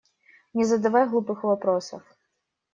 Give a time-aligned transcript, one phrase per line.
[0.59, 2.01] Не задавай глупых вопросов!